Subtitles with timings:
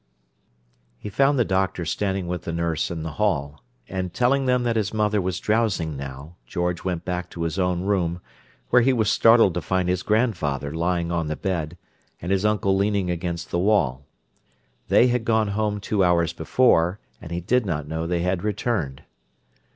[0.97, 4.75] He found the doctor standing with the nurse in the hall; and, telling them that
[4.75, 8.19] his mother was drowsing now, George went back to his own room,
[8.71, 11.77] where he was startled to find his grandfather lying on the bed,
[12.19, 14.03] and his uncle leaning against the wall.
[14.87, 19.03] They had gone home two hours before, and he did not know they had returned.